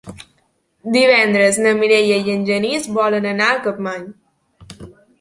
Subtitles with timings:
[0.95, 4.13] Divendres na Mireia i en Genís volen anar a Capmany.